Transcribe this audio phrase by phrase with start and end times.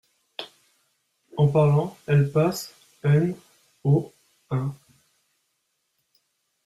[1.37, 3.35] En parlant, elle passe n
[3.83, 4.11] o
[4.49, 4.73] un.